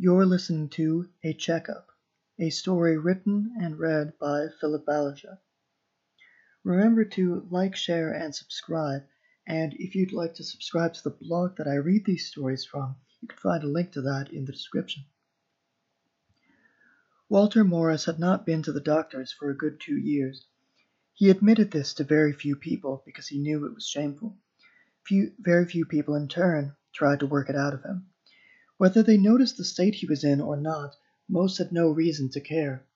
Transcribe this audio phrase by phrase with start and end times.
[0.00, 1.88] You're listening to A Checkup,
[2.38, 5.40] a story written and read by Philip Balisha.
[6.62, 9.02] Remember to like, share, and subscribe.
[9.44, 12.94] And if you'd like to subscribe to the blog that I read these stories from,
[13.20, 15.02] you can find a link to that in the description.
[17.28, 20.46] Walter Morris had not been to the doctor's for a good two years.
[21.12, 24.38] He admitted this to very few people because he knew it was shameful.
[25.04, 28.06] Few, very few people in turn tried to work it out of him.
[28.78, 30.94] Whether they noticed the state he was in or not,
[31.28, 32.86] most had no reason to care.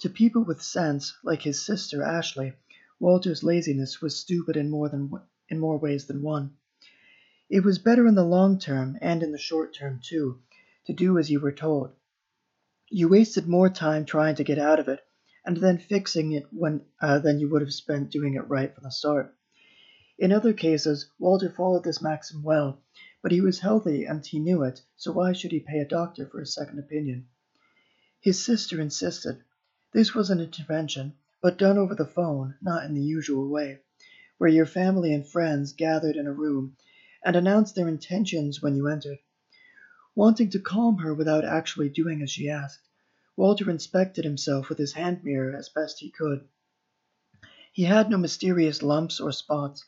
[0.00, 2.52] To people with sense, like his sister Ashley,
[3.00, 5.10] Walter's laziness was stupid in more than
[5.48, 6.56] in more ways than one.
[7.48, 10.42] It was better in the long term and in the short term too
[10.84, 11.92] to do as you were told.
[12.90, 15.00] You wasted more time trying to get out of it
[15.46, 18.84] and then fixing it when uh, than you would have spent doing it right from
[18.84, 19.34] the start.
[20.18, 22.82] In other cases, Walter followed this maxim well,
[23.24, 26.26] but he was healthy and he knew it, so why should he pay a doctor
[26.26, 27.26] for a second opinion?
[28.20, 29.42] His sister insisted.
[29.92, 33.78] This was an intervention, but done over the phone, not in the usual way,
[34.36, 36.76] where your family and friends gathered in a room
[37.24, 39.20] and announced their intentions when you entered.
[40.14, 42.86] Wanting to calm her without actually doing as she asked,
[43.36, 46.46] Walter inspected himself with his hand mirror as best he could.
[47.72, 49.86] He had no mysterious lumps or spots,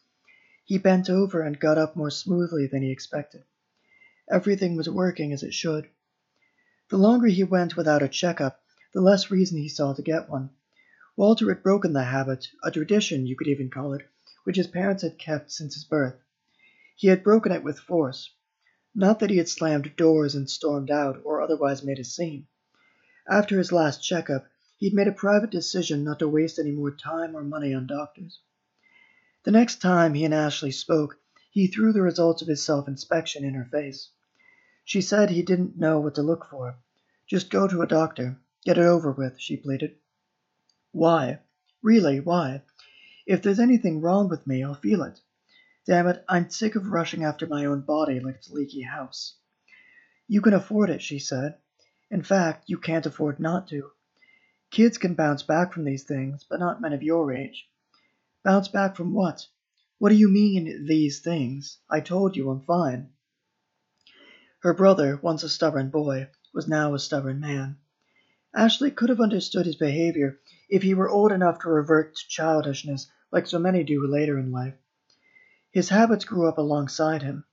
[0.67, 3.45] he bent over and got up more smoothly than he expected.
[4.28, 5.89] Everything was working as it should.
[6.89, 8.61] The longer he went without a checkup,
[8.92, 10.50] the less reason he saw to get one.
[11.17, 14.09] Walter had broken the habit, a tradition you could even call it,
[14.42, 16.17] which his parents had kept since his birth.
[16.97, 18.33] He had broken it with force.
[18.92, 22.48] Not that he had slammed doors and stormed out or otherwise made a scene.
[23.28, 27.37] After his last checkup, he'd made a private decision not to waste any more time
[27.37, 28.41] or money on doctors.
[29.47, 31.21] The next time he and Ashley spoke,
[31.53, 34.11] he threw the results of his self inspection in her face.
[34.85, 36.75] She said he didn't know what to look for.
[37.29, 38.41] Just go to a doctor.
[38.65, 39.99] Get it over with, she pleaded.
[40.91, 41.39] Why?
[41.81, 42.62] Really, why?
[43.25, 45.21] If there's anything wrong with me, I'll feel it.
[45.87, 49.37] Damn it, I'm sick of rushing after my own body like it's a leaky house.
[50.27, 51.55] You can afford it, she said.
[52.11, 53.93] In fact, you can't afford not to.
[54.73, 57.69] Kids can bounce back from these things, but not men of your age.
[58.47, 59.45] Bounce back from what?
[59.99, 61.79] What do you mean, these things?
[61.91, 63.11] I told you I'm fine.
[64.61, 67.79] Her brother, once a stubborn boy, was now a stubborn man.
[68.55, 73.11] Ashley could have understood his behavior if he were old enough to revert to childishness
[73.33, 74.77] like so many do later in life.
[75.73, 77.47] His habits grew up alongside him.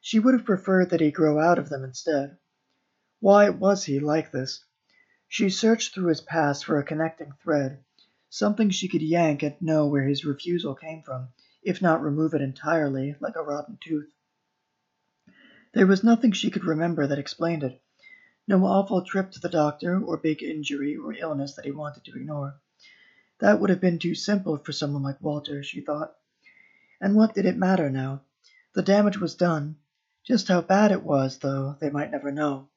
[0.00, 2.38] She would have preferred that he grow out of them instead.
[3.18, 4.64] Why was he like this?
[5.26, 7.82] She searched through his past for a connecting thread,
[8.28, 11.28] something she could yank and know where his refusal came from,
[11.62, 14.12] if not remove it entirely, like a rotten tooth.
[15.72, 17.80] There was nothing she could remember that explained it.
[18.48, 22.16] No awful trip to the doctor, or big injury or illness that he wanted to
[22.16, 22.60] ignore.
[23.40, 26.14] That would have been too simple for someone like Walter, she thought.
[27.00, 28.22] And what did it matter now?
[28.74, 29.76] The damage was done.
[30.24, 32.68] Just how bad it was, though, they might never know.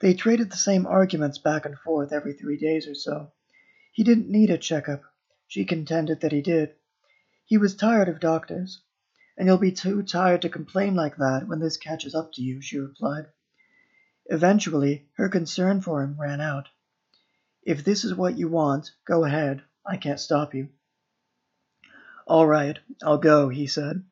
[0.00, 3.32] They traded the same arguments back and forth every three days or so.
[3.98, 5.02] He didn't need a checkup.
[5.48, 6.76] She contended that he did.
[7.46, 8.80] He was tired of doctors.
[9.36, 12.60] And you'll be too tired to complain like that when this catches up to you,
[12.62, 13.26] she replied.
[14.26, 16.68] Eventually, her concern for him ran out.
[17.64, 19.64] If this is what you want, go ahead.
[19.84, 20.68] I can't stop you.
[22.24, 24.04] All right, I'll go, he said.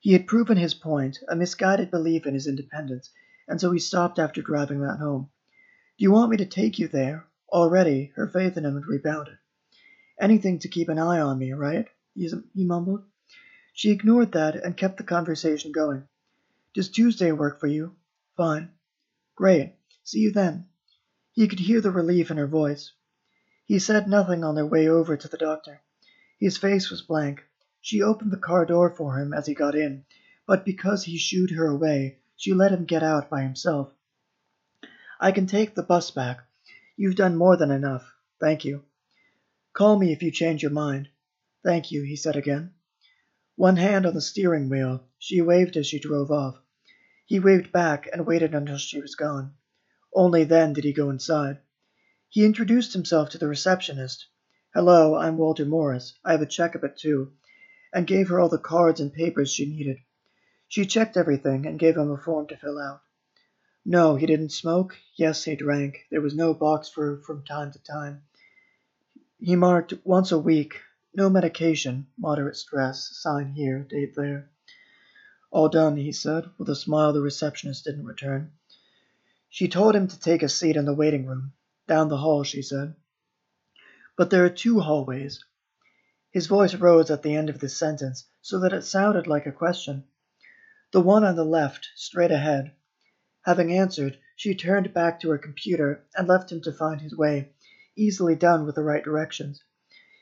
[0.00, 3.08] He had proven his point, a misguided belief in his independence,
[3.46, 5.30] and so he stopped after driving that home.
[5.96, 7.28] Do you want me to take you there?
[7.52, 9.36] Already, her faith in him had rebounded.
[10.18, 11.86] Anything to keep an eye on me, right?
[12.14, 13.04] he mumbled.
[13.74, 16.08] She ignored that and kept the conversation going.
[16.72, 17.94] Does Tuesday work for you?
[18.36, 18.70] Fine.
[19.34, 19.74] Great.
[20.02, 20.66] See you then.
[21.32, 22.92] He could hear the relief in her voice.
[23.66, 25.82] He said nothing on their way over to the doctor.
[26.38, 27.42] His face was blank.
[27.80, 30.04] She opened the car door for him as he got in,
[30.46, 33.92] but because he shooed her away, she let him get out by himself.
[35.20, 36.44] I can take the bus back.
[36.96, 38.14] You've done more than enough.
[38.40, 38.84] Thank you.
[39.72, 41.08] Call me if you change your mind.
[41.64, 42.74] Thank you, he said again.
[43.56, 46.56] One hand on the steering wheel, she waved as she drove off.
[47.26, 49.54] He waved back and waited until she was gone.
[50.14, 51.58] Only then did he go inside.
[52.28, 54.26] He introduced himself to the receptionist.
[54.74, 56.18] Hello, I'm Walter Morris.
[56.24, 57.32] I have a checkup at two,
[57.92, 59.98] and gave her all the cards and papers she needed.
[60.66, 63.01] She checked everything and gave him a form to fill out.
[63.84, 64.96] No, he didn't smoke.
[65.16, 66.06] Yes, he drank.
[66.10, 68.22] There was no box for from time to time.
[69.38, 70.80] He marked once a week.
[71.14, 72.06] No medication.
[72.16, 73.10] Moderate stress.
[73.20, 74.50] Sign here, date there.
[75.50, 78.52] All done, he said, with a smile the receptionist didn't return.
[79.50, 81.52] She told him to take a seat in the waiting room.
[81.88, 82.94] Down the hall, she said.
[84.16, 85.44] But there are two hallways.
[86.30, 89.52] His voice rose at the end of this sentence so that it sounded like a
[89.52, 90.04] question.
[90.92, 92.72] The one on the left, straight ahead.
[93.44, 97.50] Having answered, she turned back to her computer and left him to find his way,
[97.96, 99.62] easily done with the right directions.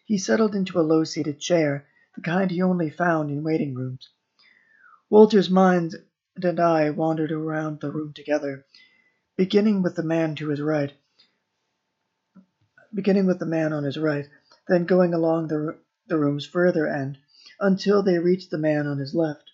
[0.07, 4.09] He settled into a low seated chair, the kind he only found in waiting rooms.
[5.11, 5.95] Walter's mind
[6.37, 8.65] and I wandered around the room together,
[9.37, 10.93] beginning with the man to his right,
[12.95, 14.29] beginning with the man on his right,
[14.69, 15.77] then going along the,
[16.07, 17.19] the room's further end
[17.61, 19.50] until they reached the man on his left,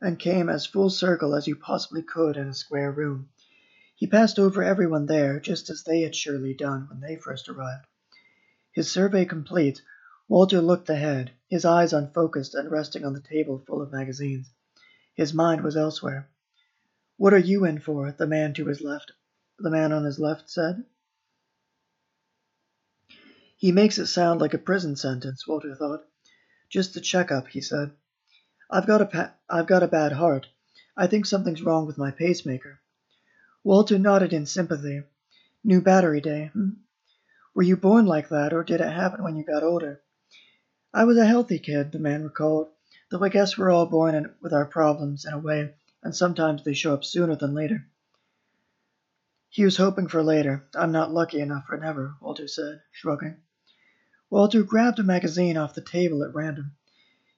[0.00, 3.28] and came as full circle as you possibly could in a square room.
[3.94, 7.86] He passed over everyone there, just as they had surely done when they first arrived.
[8.72, 9.82] His survey complete,
[10.26, 14.50] Walter looked ahead, his eyes unfocused and resting on the table full of magazines.
[15.14, 16.30] His mind was elsewhere.
[17.16, 18.12] What are you in for?
[18.12, 19.12] the man to his left,
[19.58, 20.84] the man on his left said.
[23.58, 26.06] He makes it sound like a prison sentence, Walter thought.
[26.70, 27.90] Just a checkup, he said.
[28.72, 30.46] I've got a pa- I've got a bad heart.
[30.96, 32.80] I think something's wrong with my pacemaker.
[33.64, 35.02] Walter nodded in sympathy.
[35.64, 36.50] New battery day.
[36.52, 36.70] Hmm?
[37.52, 40.00] Were you born like that, or did it happen when you got older?
[40.94, 42.68] I was a healthy kid, the man recalled,
[43.10, 45.74] though I guess we're all born in, with our problems in a way,
[46.04, 47.88] and sometimes they show up sooner than later.
[49.48, 50.64] He was hoping for later.
[50.76, 53.38] I'm not lucky enough for never, Walter said, shrugging.
[54.30, 56.76] Walter grabbed a magazine off the table at random.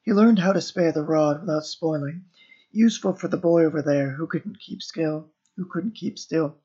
[0.04, 2.25] He learned how to spare the rod without spoiling,
[2.72, 6.56] useful for the boy over there who couldn't keep still, who couldn't keep still.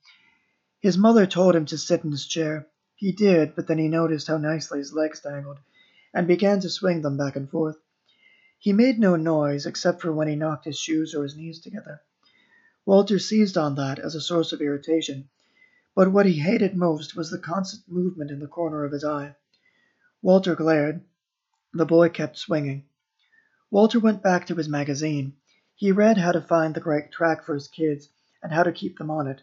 [0.80, 2.68] His mother told him to sit in his chair.
[2.96, 5.60] He did, but then he noticed how nicely his legs dangled,
[6.16, 7.78] and began to swing them back and forth.
[8.58, 12.02] He made no noise except for when he knocked his shoes or his knees together.
[12.88, 15.30] Walter seized on that as a source of irritation,
[15.94, 19.36] but what he hated most was the constant movement in the corner of his eye.
[20.24, 21.04] Walter glared.
[21.72, 22.86] The boy kept swinging.
[23.70, 25.34] Walter went back to his magazine.
[25.76, 28.10] He read how to find the right track for his kids
[28.42, 29.42] and how to keep them on it,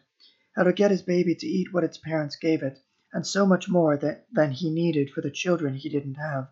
[0.56, 2.79] how to get his baby to eat what its parents gave it,
[3.12, 6.49] and so much more that, than he needed for the children he didn't have.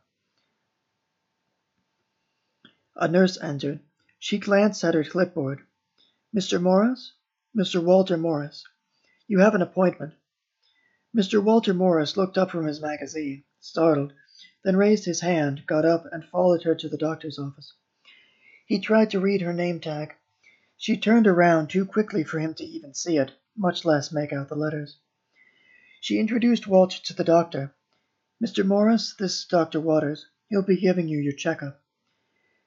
[2.95, 3.81] A nurse entered.
[4.19, 5.63] She glanced at her clipboard.
[6.37, 6.61] Mr.
[6.61, 7.15] Morris?
[7.57, 7.83] Mr.
[7.83, 8.65] Walter Morris.
[9.27, 10.15] You have an appointment.
[11.17, 11.43] Mr.
[11.43, 14.13] Walter Morris looked up from his magazine startled,
[14.65, 17.73] then raised his hand, got up, and followed her to the doctor's office.
[18.67, 20.15] He tried to read her name tag.
[20.77, 24.49] She turned around too quickly for him to even see it, much less make out
[24.49, 24.97] the letters.
[26.01, 27.75] She introduced Walter to the doctor.
[28.43, 28.67] Mr.
[28.67, 29.81] Morris, this is Dr.
[29.81, 30.27] Waters.
[30.49, 31.81] He'll be giving you your checkup.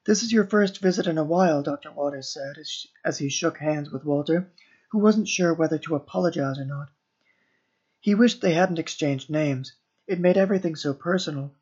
[0.06, 1.92] This is your first visit in a while, Dr.
[1.92, 4.52] Waters said as, as he shook hands with Walter,
[4.92, 6.90] who wasn't sure whether to apologize or not.
[8.00, 9.74] He wished they hadn't exchanged names.
[10.08, 11.54] It made everything so personal.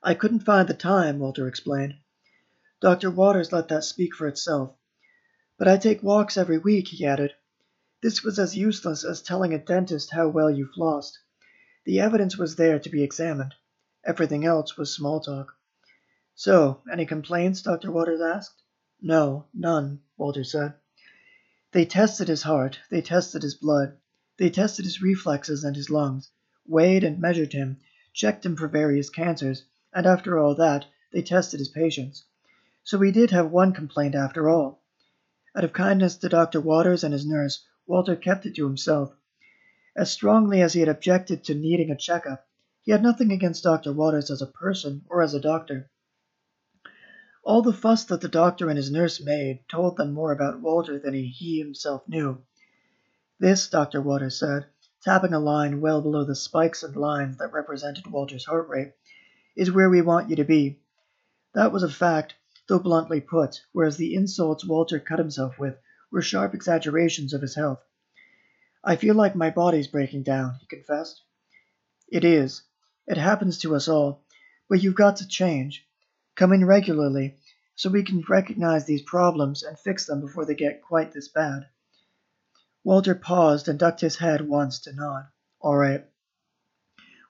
[0.00, 1.96] I couldn't find the time, Walter explained.
[2.80, 3.10] Dr.
[3.10, 4.76] Waters let that speak for itself.
[5.58, 7.32] But I take walks every week, he added.
[8.00, 11.18] This was as useless as telling a dentist how well you flossed.
[11.84, 13.54] The evidence was there to be examined.
[14.06, 15.52] Everything else was small talk.
[16.36, 17.60] So, any complaints?
[17.62, 17.90] Dr.
[17.90, 18.62] Waters asked.
[19.02, 20.74] No, none, Walter said.
[21.72, 23.96] They tested his heart, they tested his blood,
[24.36, 26.30] they tested his reflexes and his lungs
[26.68, 27.78] weighed and measured him,
[28.12, 29.64] checked him for various cancers,
[29.98, 32.22] and after all that, they tested his patience.
[32.84, 34.80] So he did have one complaint after all.
[35.56, 36.60] Out of kindness to Dr.
[36.60, 39.12] Waters and his nurse, Walter kept it to himself.
[39.96, 42.46] As strongly as he had objected to needing a checkup,
[42.82, 43.92] he had nothing against Dr.
[43.92, 45.90] Waters as a person or as a doctor.
[47.42, 51.00] All the fuss that the doctor and his nurse made told them more about Walter
[51.00, 52.40] than he himself knew.
[53.40, 54.00] This, Dr.
[54.00, 54.66] Waters said,
[55.02, 58.92] tapping a line well below the spikes and lines that represented Walter's heart rate,
[59.58, 60.78] is where we want you to be.
[61.52, 62.34] That was a fact,
[62.68, 65.76] though bluntly put, whereas the insults Walter cut himself with
[66.12, 67.82] were sharp exaggerations of his health.
[68.84, 71.22] I feel like my body's breaking down, he confessed.
[72.08, 72.62] It is.
[73.08, 74.22] It happens to us all.
[74.68, 75.84] But you've got to change.
[76.36, 77.38] Come in regularly
[77.74, 81.66] so we can recognize these problems and fix them before they get quite this bad.
[82.84, 85.26] Walter paused and ducked his head once to nod.
[85.60, 86.06] All right.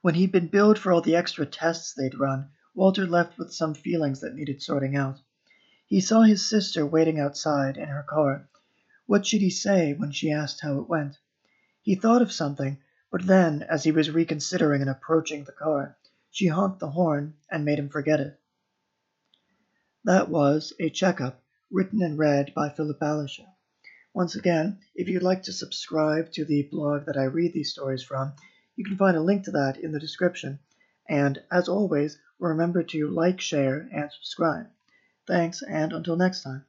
[0.01, 3.75] When he'd been billed for all the extra tests they'd run, Walter left with some
[3.75, 5.19] feelings that needed sorting out.
[5.89, 8.49] He saw his sister waiting outside in her car.
[9.07, 11.19] What should he say when she asked how it went?
[11.83, 12.79] He thought of something,
[13.11, 15.97] but then, as he was reconsidering and approaching the car,
[16.31, 18.39] she honked the horn and made him forget it.
[20.05, 23.49] That was A Checkup, written and read by Philip Balisha.
[24.15, 28.05] Once again, if you'd like to subscribe to the blog that I read these stories
[28.05, 28.35] from,
[28.79, 30.61] you can find a link to that in the description.
[31.09, 34.69] And as always, remember to like, share, and subscribe.
[35.27, 36.65] Thanks, and until next time.